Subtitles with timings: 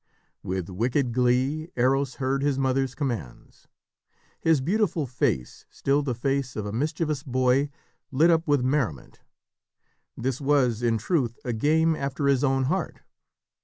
[0.41, 3.67] With wicked glee Eros heard his mother's commands.
[4.39, 7.69] His beautiful face, still the face of a mischievous boy,
[8.09, 9.19] lit up with merriment.
[10.17, 13.01] This was, in truth, a game after his own heart.